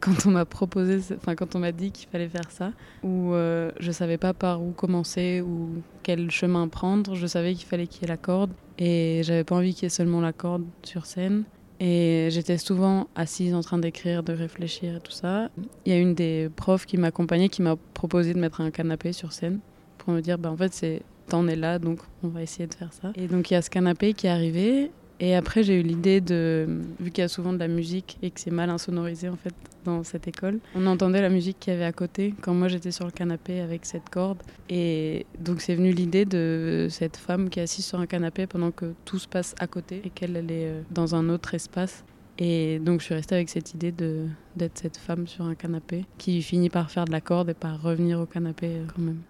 quand 0.00 0.26
on 0.26 0.30
m'a 0.30 0.44
proposé, 0.44 1.00
enfin 1.16 1.34
quand 1.34 1.56
on 1.56 1.58
m'a 1.58 1.72
dit 1.72 1.90
qu'il 1.90 2.08
fallait 2.08 2.28
faire 2.28 2.50
ça, 2.50 2.72
où 3.02 3.32
euh, 3.32 3.70
je 3.80 3.90
savais 3.90 4.16
pas 4.16 4.32
par 4.32 4.62
où 4.62 4.70
commencer 4.70 5.40
ou 5.40 5.82
quel 6.02 6.30
chemin 6.30 6.68
prendre. 6.68 7.14
Je 7.14 7.26
savais 7.26 7.54
qu'il 7.54 7.66
fallait 7.66 7.86
qu'il 7.86 8.02
y 8.02 8.04
ait 8.04 8.08
la 8.08 8.16
corde 8.16 8.50
et 8.78 9.22
j'avais 9.24 9.44
pas 9.44 9.56
envie 9.56 9.74
qu'il 9.74 9.84
y 9.84 9.86
ait 9.86 9.90
seulement 9.90 10.20
la 10.20 10.32
corde 10.32 10.64
sur 10.82 11.06
scène. 11.06 11.44
Et 11.80 12.28
j'étais 12.30 12.58
souvent 12.58 13.06
assise 13.14 13.54
en 13.54 13.60
train 13.60 13.78
d'écrire, 13.78 14.22
de 14.22 14.32
réfléchir 14.32 14.96
et 14.96 15.00
tout 15.00 15.12
ça. 15.12 15.48
Il 15.86 15.92
y 15.92 15.94
a 15.94 15.98
une 15.98 16.14
des 16.14 16.50
profs 16.56 16.86
qui 16.86 16.96
m'accompagnait 16.96 17.48
qui 17.48 17.62
m'a 17.62 17.76
proposé 17.94 18.34
de 18.34 18.38
mettre 18.38 18.60
un 18.60 18.70
canapé 18.70 19.12
sur 19.12 19.32
scène 19.32 19.60
pour 19.98 20.12
me 20.12 20.20
dire 20.20 20.38
bah, 20.38 20.50
en 20.50 20.56
fait, 20.56 20.72
c'est 20.74 21.02
t'en 21.28 21.46
es 21.46 21.56
là, 21.56 21.78
donc 21.78 22.00
on 22.22 22.28
va 22.28 22.42
essayer 22.42 22.66
de 22.66 22.74
faire 22.74 22.92
ça. 22.92 23.12
Et 23.14 23.28
donc 23.28 23.50
il 23.50 23.54
y 23.54 23.56
a 23.56 23.62
ce 23.62 23.70
canapé 23.70 24.14
qui 24.14 24.26
est 24.26 24.30
arrivé 24.30 24.90
et 25.20 25.34
après, 25.34 25.62
j'ai 25.62 25.80
eu 25.80 25.82
l'idée 25.82 26.20
de, 26.20 26.66
vu 27.00 27.10
qu'il 27.10 27.22
y 27.22 27.24
a 27.24 27.28
souvent 27.28 27.52
de 27.52 27.58
la 27.58 27.68
musique 27.68 28.18
et 28.22 28.30
que 28.30 28.40
c'est 28.40 28.52
mal 28.52 28.70
insonorisé 28.70 29.28
en 29.28 29.36
fait 29.36 29.54
dans 29.84 30.04
cette 30.04 30.28
école, 30.28 30.60
on 30.74 30.86
entendait 30.86 31.22
la 31.22 31.28
musique 31.28 31.58
qu'il 31.58 31.72
y 31.72 31.76
avait 31.76 31.84
à 31.84 31.92
côté 31.92 32.34
quand 32.40 32.54
moi 32.54 32.68
j'étais 32.68 32.90
sur 32.90 33.04
le 33.04 33.10
canapé 33.10 33.60
avec 33.60 33.84
cette 33.84 34.08
corde. 34.10 34.38
Et 34.68 35.26
donc 35.40 35.60
c'est 35.60 35.74
venu 35.74 35.92
l'idée 35.92 36.24
de 36.24 36.86
cette 36.90 37.16
femme 37.16 37.48
qui 37.48 37.58
est 37.58 37.62
assise 37.62 37.84
sur 37.84 37.98
un 37.98 38.06
canapé 38.06 38.46
pendant 38.46 38.70
que 38.70 38.92
tout 39.04 39.18
se 39.18 39.26
passe 39.26 39.54
à 39.58 39.66
côté 39.66 40.02
et 40.04 40.10
qu'elle 40.10 40.36
elle 40.36 40.50
est 40.50 40.66
euh, 40.68 40.82
dans 40.90 41.14
un 41.14 41.28
autre 41.28 41.54
espace. 41.54 42.04
Et 42.38 42.78
donc 42.78 43.00
je 43.00 43.06
suis 43.06 43.14
restée 43.14 43.34
avec 43.34 43.48
cette 43.48 43.74
idée 43.74 43.90
de 43.90 44.26
d'être 44.54 44.78
cette 44.78 44.96
femme 44.96 45.26
sur 45.26 45.44
un 45.44 45.54
canapé 45.54 46.04
qui 46.18 46.42
finit 46.42 46.70
par 46.70 46.90
faire 46.90 47.04
de 47.04 47.12
la 47.12 47.20
corde 47.20 47.50
et 47.50 47.54
par 47.54 47.82
revenir 47.82 48.20
au 48.20 48.26
canapé 48.26 48.68
euh, 48.68 48.84
quand 48.94 49.02
même. 49.02 49.22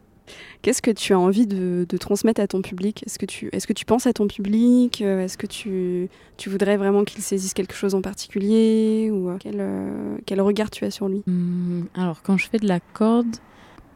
Qu'est-ce 0.63 0.83
que 0.83 0.91
tu 0.91 1.13
as 1.13 1.19
envie 1.19 1.47
de, 1.47 1.87
transmettre 1.99 2.41
à 2.41 2.47
ton 2.47 2.63
public? 2.63 3.03
Est-ce 3.07 3.19
que, 3.19 3.27
tu, 3.73 3.85
penses 3.85 4.07
à 4.07 4.13
ton 4.13 4.27
public? 4.27 5.03
Euh, 5.03 5.25
Est-ce 5.25 5.39
que 5.39 5.47
tu, 5.47 6.09
tu 6.37 6.49
voudrais 6.49 6.77
vraiment 6.77 7.05
qu'il 7.05 7.23
saisisse 7.23 7.55
quelque 7.55 7.75
chose 7.75 7.95
en 7.95 8.03
particulier? 8.03 9.11
Ou 9.13 9.31
euh, 9.31 9.37
quel, 9.41 9.57
euh, 9.59 10.17
quel 10.27 10.41
regard 10.41 10.71
tu 10.71 10.85
as 10.85 10.91
sur 10.91 11.09
lui? 11.09 11.23
Mmh, 11.27 11.85
Alors, 11.95 12.23
quand 12.23 12.37
je 12.37 12.49
fais 12.49 12.59
de 12.59 12.69
la 12.69 12.81
corde, 12.81 13.37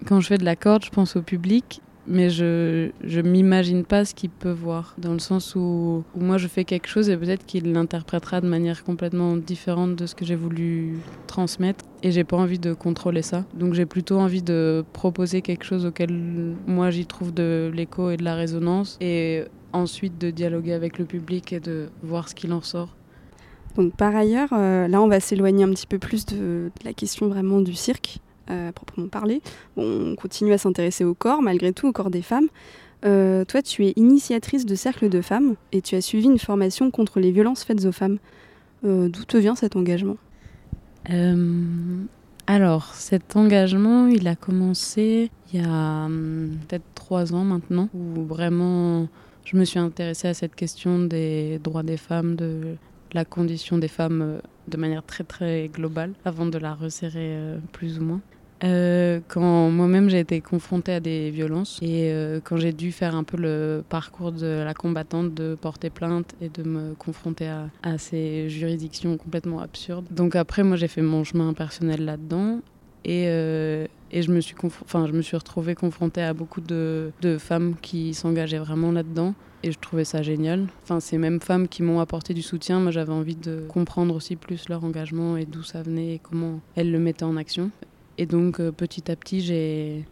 quand 0.07 0.21
je 0.21 0.29
fais 0.29 0.39
de 0.39 0.45
la 0.45 0.57
corde, 0.57 0.85
je 0.85 0.91
pense 0.91 1.17
au 1.17 1.23
public 1.23 1.81
mais 2.07 2.31
je 2.31 2.91
je 3.05 3.21
m'imagine 3.21 3.85
pas 3.85 4.05
ce 4.05 4.15
qu'il 4.15 4.31
peut 4.31 4.51
voir 4.51 4.95
dans 4.99 5.13
le 5.13 5.19
sens 5.19 5.55
où, 5.55 6.05
moi 6.17 6.39
je 6.39 6.49
fais 6.49 6.65
quelque 6.65 6.89
chose 6.89 7.09
et 7.09 7.17
peut-être 7.17 7.47
qu'il 7.47 7.73
l'interprétera 7.73 8.41
de 8.41 8.49
manière 8.49 8.85
complètement 8.85 9.37
différente 9.37 9.97
de 9.97 10.07
ce 10.07 10.15
que 10.15 10.25
j'ai 10.25 10.37
voulu 10.37 10.99
transmettre. 11.27 11.85
Et 12.03 12.11
j'ai 12.11 12.25
pas 12.25 12.37
envie 12.37 12.59
de 12.59 12.75
contrôler 12.75 13.23
ça. 13.23 13.45
Donc 13.55 13.75
j'ai 13.75 13.87
plutôt 13.87 14.19
envie 14.19 14.43
de 14.43 14.85
proposer 14.93 15.41
quelque 15.43 15.65
chose 15.65 15.87
auquel 15.87 16.11
moi 16.67 16.91
j'y 16.91 17.07
trouve 17.07 17.33
de 17.33 17.71
l'écho 17.73 18.11
et 18.11 18.17
de 18.17 18.25
la 18.25 18.35
résonance. 18.35 18.99
Et 19.01 19.45
ensuite 19.73 20.19
de 20.19 20.31
dialoguer 20.31 20.73
avec 20.73 20.99
le 20.99 21.05
public 21.05 21.53
et 21.53 21.61
de 21.61 21.89
voir 22.03 22.29
ce 22.29 22.35
qu'il 22.35 22.53
en 22.53 22.63
sort. 22.63 22.97
Donc 23.77 23.97
par 23.97 24.15
ailleurs 24.15 24.51
euh, 24.53 24.87
là 24.87 25.01
on 25.01 25.09
va 25.09 25.21
s'éloigner 25.21 25.65
un 25.65 25.71
petit 25.71 25.87
peu 25.87 25.99
plus 25.99 26.27
de 26.27 26.71
la 26.85 26.93
question 26.93 27.29
vraiment 27.29 27.61
du 27.61 27.73
cirque 27.73 28.19
euh, 28.51 28.73
proprement 28.73 29.09
parler. 29.09 29.41
on 29.77 30.15
continue 30.17 30.53
à 30.53 30.59
s'intéresser 30.59 31.05
au 31.05 31.15
corps, 31.15 31.43
malgré 31.43 31.73
tout, 31.73 31.89
au 31.89 31.93
corps 31.93 32.11
des 32.11 32.23
femmes. 32.23 32.49
Euh, 33.05 33.45
toi, 33.45 33.63
tu 33.63 33.85
es 33.87 33.93
initiatrice 33.97 34.65
de 34.65 34.75
cercle 34.75 35.09
de 35.09 35.21
femmes 35.21 35.55
et 35.73 35.83
tu 35.83 35.97
as 35.97 36.01
suivi 36.01 36.27
une 36.27 36.39
formation 36.39 36.91
contre 36.91 37.19
les 37.21 37.33
violences 37.33 37.65
faites 37.65 37.85
aux 37.85 37.93
femmes. 37.93 38.19
Euh, 38.85 39.09
d'où 39.09 39.25
te 39.25 39.37
vient 39.37 39.55
cet 39.55 39.77
engagement? 39.77 40.17
Alors, 42.47 42.95
cet 42.95 43.35
engagement, 43.37 44.07
il 44.07 44.29
a 44.29 44.37
commencé 44.37 45.31
il 45.53 45.61
y 45.61 45.65
a 45.65 46.05
hum, 46.07 46.57
peut-être 46.69 46.85
trois 46.95 47.35
ans 47.35 47.45
maintenant, 47.45 47.89
où 47.95 48.25
vraiment 48.25 49.09
je 49.45 49.57
me 49.57 49.65
suis 49.65 49.79
intéressée 49.79 50.29
à 50.29 50.35
cette 50.35 50.55
question 50.55 51.01
des 51.01 51.61
droits 51.63 51.83
des 51.83 51.97
femmes, 51.97 52.37
de 52.37 52.77
la 53.13 53.25
condition 53.25 53.79
des 53.79 53.89
femmes 53.89 54.23
euh, 54.23 54.41
de 54.69 54.76
manière 54.76 55.02
très 55.02 55.25
très 55.25 55.69
globale, 55.69 56.12
avant 56.25 56.47
de 56.47 56.59
la 56.59 56.75
resserrer 56.75 57.35
euh, 57.37 57.59
plus 57.73 57.99
ou 57.99 58.04
moins. 58.04 58.21
Euh, 58.64 59.19
quand 59.26 59.71
moi-même 59.71 60.09
j'ai 60.09 60.21
été 60.21 60.40
confrontée 60.40 60.92
à 60.92 61.00
des 61.00 61.33
violences 61.33 61.81
et 61.83 62.14
quand 62.45 62.59
j'ai 62.59 62.73
dû 62.73 62.92
faire 62.92 63.16
un 63.16 63.25
peu 63.25 63.37
le 63.37 63.83
parcours 63.88 64.31
de 64.31 64.62
la 64.64 64.73
combattante, 64.73 65.35
de 65.35 65.57
porter 65.61 65.90
plainte 65.90 66.37
et 66.40 66.49
de 66.49 66.62
me 66.62 66.95
confronter 66.95 67.49
à, 67.83 67.99
ces 67.99 68.49
juridictions 68.49 69.16
complètement 69.16 69.59
absurdes. 69.59 70.07
Donc 70.12 70.37
après 70.37 70.62
moi 70.62 70.76
j'ai 70.76 70.87
fait 70.87 71.02
mon 71.02 71.25
chemin 71.25 71.52
personnel 71.54 72.04
là-dedans 72.04 72.61
et, 73.04 73.25
et 73.25 74.23
je, 74.23 74.31
me 74.31 74.40
suis 74.40 74.54
je 74.62 75.12
me 75.12 75.23
suis 75.23 75.37
retrouvée 75.37 75.75
confrontée 75.75 76.23
à 76.23 76.33
beaucoup 76.33 76.61
de, 76.61 77.11
de 77.21 77.38
femmes 77.38 77.75
qui 77.83 78.14
s'engageaient 78.14 78.59
vraiment 78.59 78.92
là-dedans 78.92 79.35
et 79.62 79.73
je 79.73 79.78
trouvais 79.78 80.04
ça 80.04 80.23
génial. 80.23 80.66
Enfin, 80.83 81.00
ces 81.00 81.19
mêmes 81.19 81.40
femmes 81.40 81.69
qui 81.69 81.83
m'ont 81.83 82.00
apporté 82.00 82.35
du 82.35 82.42
soutien, 82.42 82.81
moi 82.81 82.90
j'avais 82.90 83.12
envie 83.12 83.37
de 83.37 83.64
comprendre 83.69 84.14
aussi 84.14 84.37
plus 84.37 84.69
leur 84.69 84.85
engagement 84.85 85.37
et 85.37 85.45
d'où 85.45 85.62
ça 85.62 85.83
venait 85.83 86.14
et 86.14 86.19
comment 86.19 86.61
elles 86.76 86.90
le 86.90 86.99
mettaient 86.99 87.25
en 87.25 87.37
action. 87.37 87.71
Et 88.19 88.26
donc 88.26 88.61
euh, 88.61 88.73
petit 88.73 89.11
à 89.11 89.16
petit, 89.16 89.40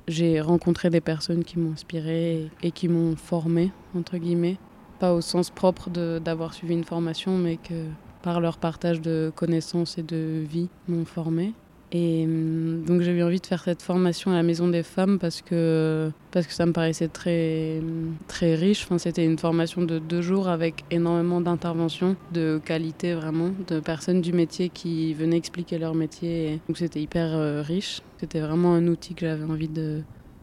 j'ai 0.08 0.40
rencontré 0.40 0.90
des 0.90 1.00
personnes 1.00 1.44
qui 1.44 1.58
m'ont 1.58 1.72
inspiré 1.72 2.50
et, 2.62 2.70
qui 2.70 2.88
m'ont 2.88 3.16
formé, 3.16 3.72
entre 3.94 4.16
guillemets. 4.16 4.56
Pas 4.98 5.14
au 5.14 5.20
sens 5.20 5.50
propre 5.50 5.90
d'avoir 5.90 6.54
suivi 6.54 6.74
une 6.74 6.84
formation, 6.84 7.36
mais 7.36 7.56
que 7.56 7.86
par 8.22 8.40
leur 8.40 8.58
partage 8.58 9.00
de 9.00 9.32
connaissances 9.34 9.96
et 9.98 10.02
de 10.02 10.44
vie 10.46 10.68
m'ont 10.88 11.04
formé. 11.04 11.54
Et 11.92 12.24
hum, 12.24 12.84
donc 12.86 13.00
j'ai 13.02 13.12
eu 13.12 13.22
envie 13.22 13.40
de 13.40 13.46
faire 13.46 13.64
cette 13.64 13.82
formation 13.82 14.30
à 14.30 14.34
la 14.34 14.42
Maison 14.42 14.68
des 14.68 14.82
Femmes 14.82 15.18
parce 15.18 15.42
que, 15.42 16.10
parce 16.30 16.46
que 16.46 16.52
ça 16.52 16.66
me 16.66 16.72
paraissait 16.72 17.08
très, 17.08 17.80
très 18.28 18.54
riche. 18.54 18.84
Enfin, 18.84 18.98
C'était 18.98 19.24
une 19.24 19.38
formation 19.38 19.82
de 19.82 19.98
deux 19.98 20.22
jours 20.22 20.48
avec 20.48 20.84
énormément 20.90 21.40
d'interventions 21.40 22.16
de 22.32 22.60
qualité 22.64 23.14
vraiment, 23.14 23.50
de 23.66 23.80
personnes 23.80 24.20
du 24.20 24.32
métier 24.32 24.68
qui 24.68 25.14
venaient 25.14 25.36
expliquer 25.36 25.78
leur 25.78 25.94
métier. 25.94 26.60
donc 26.68 26.78
c'était 26.78 27.00
hyper 27.00 27.34
euh, 27.34 27.62
riche. 27.62 28.02
C'était 28.18 28.40
vraiment 28.40 28.74
un 28.74 28.86
outil 28.86 29.14
que 29.14 29.26
j'avais 29.26 29.44
envie 29.44 29.70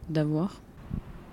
d'avoir. 0.08 0.60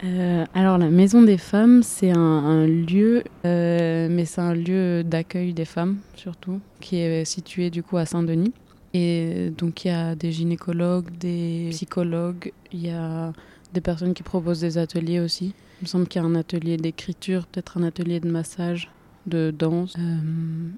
Euh, 0.04 0.46
alors 0.54 0.78
la 0.78 0.90
Maison 0.90 1.24
des 1.24 1.38
Femmes, 1.38 1.82
c'est 1.82 2.12
un, 2.12 2.66
lieu, 2.68 3.24
euh, 3.46 4.08
mais 4.10 4.26
c'est 4.26 4.42
un 4.42 4.54
lieu 4.54 5.04
d'accueil 5.04 5.54
des 5.54 5.66
femmes 5.66 5.98
surtout, 6.16 6.60
qui 6.82 6.98
est 6.98 7.24
situé 7.26 7.70
du 7.70 7.82
coup 7.82 7.98
à 7.98 8.06
Saint-Denis. 8.06 8.54
Et 8.98 9.52
donc 9.58 9.84
il 9.84 9.90
y 9.90 9.92
a 9.92 10.16
des 10.16 10.32
gynécologues, 10.32 11.10
des 11.18 11.68
psychologues, 11.72 12.54
il 12.72 12.86
y 12.86 12.92
a 12.92 13.34
des 13.74 13.82
personnes 13.82 14.14
qui 14.14 14.24
proposent 14.24 14.62
des 14.62 14.78
ateliers 14.78 15.20
aussi. 15.20 15.54
Il 15.82 15.84
me 15.84 15.88
semble 15.88 16.08
qu'il 16.08 16.22
y 16.22 16.24
a 16.24 16.28
un 16.28 16.36
atelier 16.36 16.78
d'écriture, 16.78 17.46
peut-être 17.46 17.78
un 17.78 17.84
atelier 17.84 18.22
de 18.22 18.32
massage, 18.32 18.90
de 19.26 19.52
danse, 19.52 19.96
euh, 20.00 20.16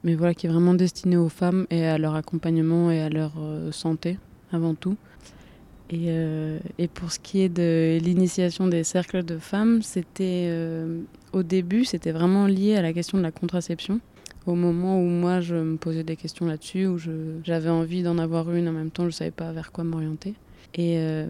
mais 0.04 0.16
voilà 0.16 0.34
qui 0.34 0.48
est 0.48 0.50
vraiment 0.50 0.74
destiné 0.74 1.16
aux 1.16 1.30
femmes 1.30 1.68
et 1.70 1.86
à 1.86 2.00
leur 2.00 2.16
accompagnement 2.16 2.90
et 2.90 3.02
à 3.02 3.10
leur 3.10 3.34
euh, 3.38 3.72
santé 3.72 4.18
avant 4.52 4.74
tout. 4.74 4.98
Et, 5.92 6.06
euh, 6.08 6.58
et, 6.80 6.88
pour 6.88 7.12
ce 7.12 7.20
qui 7.20 7.42
est 7.42 7.50
de 7.50 8.00
l'initiation 8.02 8.66
des 8.66 8.84
cercles 8.84 9.24
de 9.24 9.38
femmes, 9.38 9.84
c'était 9.84 10.52
au 11.34 11.44
début, 11.44 11.86
c'était 11.86 12.12
vraiment 12.12 12.48
lié 12.48 12.78
à 12.78 12.82
la 12.82 12.94
question 12.94 13.20
de 13.20 13.24
la 13.24 13.32
contraception 13.32 14.02
au 14.48 14.56
moment 14.56 15.00
où 15.00 15.06
moi 15.06 15.42
je 15.42 15.56
me 15.56 15.78
posais 15.78 16.04
des 16.04 16.16
questions 16.16 16.46
là-dessus, 16.46 16.88
où 16.88 16.98
j'avais 17.44 17.70
envie 17.70 18.04
d'en 18.04 18.18
avoir 18.18 18.52
une 18.54 18.68
en 18.68 18.72
même 18.72 18.92
temps, 18.92 19.04
je 19.04 19.08
ne 19.08 19.12
savais 19.12 19.32
pas 19.32 19.52
vers 19.52 19.72
quoi 19.72 19.84
m'orienter. 19.84 20.36
Et, 20.74 20.98
euh, 20.98 21.28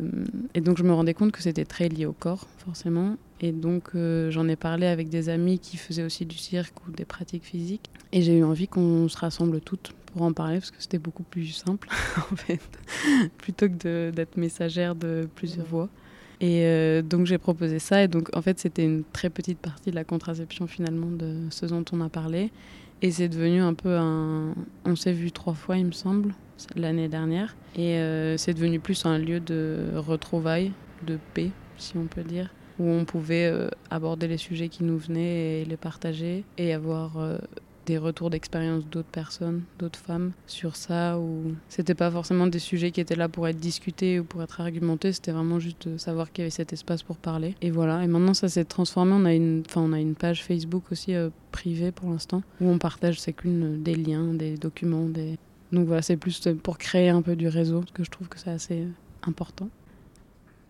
et, 0.55 0.62
donc 0.62 0.77
je 0.77 0.83
me 0.83 0.91
rendais 0.91 1.13
compte 1.13 1.31
que 1.31 1.41
c'était 1.41 1.65
très 1.65 1.89
lié 1.89 2.05
au 2.05 2.13
corps, 2.13 2.47
forcément. 2.57 3.17
Et 3.39 3.51
donc 3.51 3.89
euh, 3.95 4.31
j'en 4.31 4.47
ai 4.47 4.55
parlé 4.55 4.88
avec 4.88 5.09
des 5.09 5.29
amis 5.29 5.59
qui 5.59 5.77
faisaient 5.77 6.03
aussi 6.03 6.25
du 6.25 6.38
cirque 6.38 6.74
ou 6.88 6.91
des 6.91 7.05
pratiques 7.05 7.45
physiques. 7.45 7.89
Et 8.12 8.21
j'ai 8.21 8.38
eu 8.38 8.43
envie 8.43 8.67
qu'on 8.67 9.07
se 9.07 9.17
rassemble 9.17 9.62
toutes 9.62 9.93
pour 10.07 10.24
en 10.24 10.33
parler, 10.33 10.57
parce 10.57 10.71
que 10.71 10.81
c'était 10.81 10.97
beaucoup 10.97 11.24
plus 11.24 11.47
simple, 11.47 11.88
en 12.31 12.36
fait, 12.36 12.62
plutôt 13.38 13.67
que 13.69 14.09
d'être 14.12 14.38
messagère 14.38 14.95
de 14.95 15.27
plusieurs 15.36 15.65
voix. 15.65 15.89
Et 16.39 16.65
euh, 16.65 17.01
donc 17.01 17.25
j'ai 17.25 17.38
proposé 17.38 17.79
ça. 17.79 18.03
Et 18.03 18.07
donc 18.07 18.36
en 18.36 18.41
fait 18.41 18.59
c'était 18.59 18.83
une 18.83 19.03
très 19.03 19.29
petite 19.29 19.59
partie 19.59 19.91
de 19.91 19.95
la 19.95 20.03
contraception 20.03 20.67
finalement 20.67 21.07
de 21.07 21.36
ce 21.50 21.65
dont 21.65 21.86
on 21.91 22.01
a 22.01 22.09
parlé. 22.09 22.51
Et 23.01 23.12
c'est 23.12 23.30
devenu 23.30 23.62
un 23.62 23.74
peu 23.74 23.96
un. 23.96 24.56
On 24.86 24.96
s'est 24.96 25.13
vu 25.13 25.32
trois 25.32 25.54
fois, 25.54 25.77
il 25.77 25.86
me 25.86 25.92
semble, 25.92 26.34
l'année 26.75 27.08
dernière. 27.08 27.56
Et 27.75 27.98
euh, 27.98 28.38
c'est 28.38 28.54
devenu 28.54 28.80
plus 28.80 29.06
un 29.06 29.20
lieu 29.20 29.39
de 29.39 29.92
retrouvailles, 29.96 30.72
de 31.06 31.20
paix, 31.34 31.51
si 31.77 31.96
on 31.98 32.06
peut 32.06 32.24
dire, 32.24 32.50
où 32.80 32.89
on 32.89 33.06
pouvait 33.06 33.46
euh, 33.46 33.70
aborder 33.92 34.27
les 34.27 34.38
sujets 34.38 34.70
qui 34.70 34.84
nous 34.84 34.98
venaient 34.98 35.62
et 35.62 35.66
les 35.66 35.77
partager 35.77 36.44
et 36.58 36.74
avoir 36.74 37.18
euh, 37.20 37.38
des 37.88 37.98
retours 37.98 38.29
d'expérience 38.29 38.86
d'autres 38.86 39.08
personnes, 39.08 39.63
d'autres 39.79 39.98
femmes 39.98 40.34
sur 40.46 40.75
ça, 40.75 41.17
ou 41.17 41.56
c'était 41.70 41.96
pas 41.96 42.12
forcément 42.12 42.46
des 42.46 42.60
sujets 42.60 42.91
qui 42.91 43.00
étaient 43.00 43.15
là 43.15 43.29
pour 43.29 43.48
être 43.48 43.58
discutés 43.58 44.20
ou 44.20 44.25
pour 44.25 44.44
être 44.44 44.60
argumentés, 44.60 45.13
c'était 45.13 45.32
vraiment 45.32 45.60
juste 45.60 45.88
de 45.88 45.98
savoir 45.98 46.32
qu'il 46.32 46.41
y 46.41 46.44
avait 46.44 46.51
cet 46.51 46.74
espace 46.74 47.01
pour 47.01 47.15
parler. 47.15 47.56
Et 47.62 47.72
voilà, 47.72 48.03
et 48.03 48.08
maintenant 48.08 48.34
ça 48.34 48.50
s'est 48.50 48.65
transformé, 48.65 49.13
on 49.13 49.25
a 49.25 49.34
une, 49.34 49.63
enfin, 49.65 49.82
on 49.82 49.94
a 49.94 50.00
une 50.00 50.15
page 50.15 50.44
Facebook 50.44 50.84
aussi 50.91 51.15
euh, 51.15 51.29
privée 51.51 51.94
pour 51.94 52.10
l'instant, 52.10 52.44
où 52.62 52.70
on 52.70 52.77
partage, 52.77 53.20
qu'une 53.38 53.82
des 53.82 53.96
liens, 53.96 54.34
des 54.34 54.58
documents, 54.58 55.08
des... 55.08 55.38
Donc 55.72 55.88
voilà, 55.88 56.01
c'est 56.01 56.17
plus 56.17 56.48
pour 56.62 56.77
créer 56.77 57.10
un 57.10 57.22
peu 57.22 57.36
du 57.36 57.48
réseau, 57.48 57.79
parce 57.79 57.91
que 57.91 58.03
je 58.03 58.12
trouve 58.12 58.27
que 58.27 58.38
c'est 58.38 58.51
assez 58.51 58.82
euh, 58.82 58.89
important. 59.24 59.70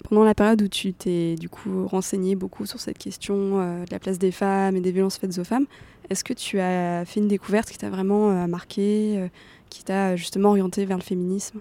Pendant 0.04 0.24
la 0.24 0.36
période 0.36 0.62
où 0.62 0.68
tu 0.68 0.94
t'es 0.94 1.36
du 1.36 1.50
coup 1.50 1.88
renseigné 1.88 2.36
beaucoup 2.36 2.66
sur 2.66 2.80
cette 2.80 2.98
question 2.98 3.60
euh, 3.60 3.84
de 3.84 3.92
la 3.92 4.00
place 4.00 4.20
des 4.20 4.32
femmes 4.32 4.76
et 4.76 4.82
des 4.82 4.92
violences 4.92 5.18
faites 5.18 5.38
aux 5.38 5.44
femmes, 5.44 5.66
est-ce 6.10 6.24
que 6.24 6.34
tu 6.34 6.60
as 6.60 7.04
fait 7.06 7.20
une 7.20 7.28
découverte 7.28 7.70
qui 7.70 7.78
t'a 7.78 7.90
vraiment 7.90 8.32
euh, 8.32 8.48
marqué, 8.48 9.18
euh, 9.18 9.28
qui 9.70 9.84
t'a 9.84 10.16
justement 10.16 10.50
orienté 10.50 10.86
vers 10.86 10.98
le 10.98 11.04
féminisme? 11.04 11.60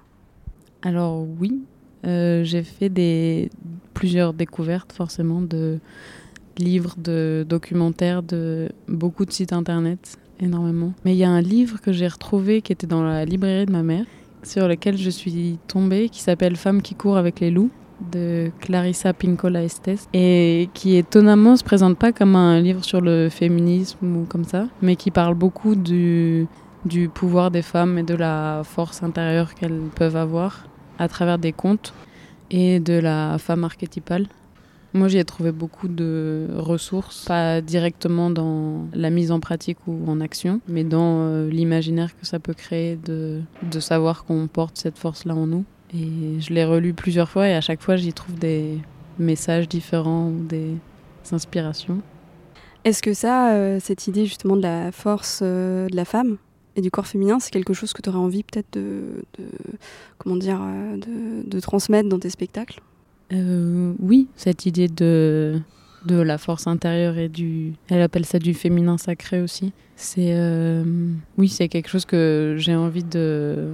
Alors 0.83 1.27
oui, 1.41 1.63
j'ai 2.05 2.63
fait 2.63 3.51
plusieurs 3.95 4.33
découvertes 4.33 4.93
forcément 4.93 5.41
de 5.41 5.81
livres, 6.59 6.95
de 6.99 7.45
documentaires, 7.49 8.23
de 8.23 8.69
beaucoup 8.87 9.25
de 9.25 9.33
sites 9.33 9.53
internet, 9.53 10.17
énormément. 10.39 10.93
Mais 11.05 11.15
il 11.15 11.19
y 11.19 11.25
a 11.25 11.31
un 11.31 11.41
livre 11.41 11.81
que 11.81 11.93
j'ai 11.93 12.07
retrouvé 12.07 12.63
qui 12.63 12.73
était 12.73 12.87
dans 12.87 13.03
la 13.03 13.25
librairie 13.25 13.67
de 13.67 13.73
ma 13.73 13.83
mère, 13.83 14.05
sur 14.45 14.69
lequel 14.69 14.97
je 14.97 15.11
suis 15.11 15.59
tombée, 15.67 16.09
qui 16.09 16.21
s'appelle 16.21 16.57
Femmes 16.57 16.83
qui 16.83 16.95
courent 16.95 17.17
avec 17.17 17.41
les 17.41 17.51
loups 17.51 17.71
de 18.01 18.51
Clarissa 18.61 19.13
Pinkola 19.13 19.63
Estes 19.63 20.09
et 20.13 20.69
qui 20.75 20.97
étonnamment 20.97 21.57
se 21.57 21.65
présente 21.65 21.97
pas 21.97 22.13
comme 22.13 22.37
un 22.37 22.61
livre 22.61 22.85
sur 22.85 23.01
le 23.01 23.29
féminisme 23.29 24.17
ou 24.17 24.25
comme 24.25 24.45
ça, 24.45 24.67
mais 24.83 24.97
qui 24.97 25.11
parle 25.11 25.35
beaucoup 25.35 25.75
du, 25.75 26.47
pouvoir 27.15 27.51
des 27.51 27.63
femmes 27.63 27.99
et 27.99 28.03
de 28.03 28.15
la 28.15 28.63
force 28.65 29.03
intérieure 29.03 29.55
qu'elles 29.55 29.81
peuvent 29.95 30.17
avoir 30.17 30.67
à 30.99 31.09
travers 31.09 31.39
des 31.39 31.53
contes 31.53 31.93
et 32.51 32.81
de 32.81 32.95
la 32.95 33.39
femme 33.39 33.65
archétypale. 33.65 34.27
Moi, 34.95 35.09
j'y 35.09 35.19
ai 35.19 35.25
trouvé 35.25 35.53
beaucoup 35.53 35.89
de 35.89 36.47
ressources, 36.55 37.27
pas 37.27 37.61
directement 37.61 38.31
dans 38.31 38.87
la 38.95 39.11
mise 39.11 39.31
en 39.31 39.41
pratique 39.41 39.77
ou 39.87 40.09
en 40.09 40.21
action, 40.23 40.61
mais 40.69 40.85
dans 40.85 41.19
euh, 41.21 41.51
l'imaginaire 41.51 42.17
que 42.19 42.25
ça 42.25 42.39
peut 42.39 42.55
créer 42.55 42.97
de 42.97 43.81
savoir 43.81 44.25
qu'on 44.25 44.47
porte 44.47 44.79
cette 44.79 44.97
force-là 44.97 45.35
en 45.35 45.47
nous. 45.47 45.65
Et 45.95 46.41
je 46.41 46.53
l'ai 46.53 46.65
relu 46.65 46.95
plusieurs 46.95 47.29
fois 47.29 47.49
et 47.49 47.55
à 47.55 47.61
chaque 47.61 47.81
fois 47.81 47.97
j'y 47.97 48.13
trouve 48.13 48.39
des 48.39 48.79
messages 49.19 49.69
différents 49.69 50.29
ou 50.29 50.45
des 50.45 50.77
inspirations. 51.33 52.03
Est-ce 52.85 53.03
que 53.03 53.15
ça, 53.15 53.53
euh, 53.53 53.79
cette 53.81 54.07
idée 54.07 54.27
justement 54.27 54.57
de 54.57 54.63
la 54.63 54.93
force 54.93 55.41
euh, 55.43 55.89
de 55.89 55.97
la 55.97 56.05
femme 56.05 56.37
et 56.77 56.81
du 56.81 56.91
corps 56.91 57.07
féminin, 57.07 57.41
c'est 57.41 57.51
quelque 57.51 57.75
chose 57.75 57.93
que 57.93 58.01
tu 58.01 58.09
aurais 58.09 58.19
envie 58.19 58.45
peut-être 58.45 58.75
de, 58.75 59.25
comment 60.19 60.37
dire, 60.37 60.61
euh, 60.63 60.97
de, 60.97 61.49
de, 61.49 61.61
transmettre 61.61 62.09
dans 62.09 62.19
tes 62.19 62.31
spectacles? 62.31 62.81
Oui, 63.33 64.29
cette 64.37 64.67
idée 64.67 64.87
de, 64.87 65.61
de 66.05 66.15
la 66.15 66.39
force 66.39 66.69
intérieure 66.69 67.19
et 67.19 67.29
du, 67.29 67.73
elle 67.89 68.03
appelle 68.03 68.25
ça 68.25 68.39
du 68.39 68.55
féminin 68.55 68.99
sacré 68.99 69.43
aussi. 69.43 69.73
C'est, 69.97 70.37
oui, 71.37 71.49
c'est 71.49 71.69
quelque 71.69 71.89
chose 71.89 72.05
que 72.05 72.55
j'ai 72.57 72.77
envie 72.77 73.03
de 73.03 73.73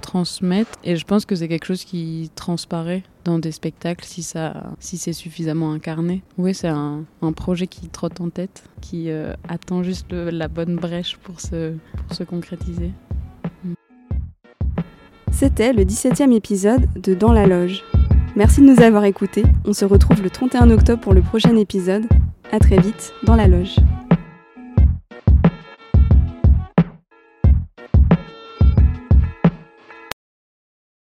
transmettre. 0.00 0.70
Et 0.84 0.96
je 0.96 1.04
pense 1.04 1.24
que 1.24 1.34
c'est 1.34 1.48
quelque 1.48 1.66
chose 1.66 1.84
qui 1.84 2.30
transparaît 2.34 3.02
dans 3.24 3.38
des 3.38 3.52
spectacles 3.52 4.04
si, 4.04 4.22
ça, 4.22 4.72
si 4.78 4.98
c'est 4.98 5.12
suffisamment 5.12 5.72
incarné. 5.72 6.22
Oui, 6.38 6.54
c'est 6.54 6.68
un, 6.68 7.04
un, 7.22 7.32
projet 7.32 7.66
qui 7.66 7.88
trotte 7.88 8.20
en 8.20 8.30
tête, 8.30 8.64
qui 8.80 9.10
euh, 9.10 9.34
attend 9.48 9.82
juste 9.82 10.12
la 10.12 10.48
bonne 10.48 10.76
brèche 10.76 11.16
pour 11.16 11.40
se, 11.40 11.74
se 12.12 12.22
concrétiser. 12.22 12.92
Mm. 13.64 13.74
C'était 15.32 15.72
le 15.72 15.84
17e 15.84 16.32
épisode 16.32 16.86
de 17.00 17.14
Dans 17.14 17.32
la 17.32 17.46
Loge. 17.46 17.84
Merci 18.36 18.60
de 18.60 18.66
nous 18.66 18.82
avoir 18.82 19.04
écoutés. 19.04 19.44
On 19.64 19.72
se 19.72 19.84
retrouve 19.84 20.22
le 20.22 20.30
31 20.30 20.70
octobre 20.70 21.00
pour 21.00 21.14
le 21.14 21.22
prochain 21.22 21.56
épisode. 21.56 22.06
À 22.52 22.58
très 22.58 22.78
vite 22.78 23.12
dans 23.24 23.34
la 23.34 23.48
Loge. 23.48 23.76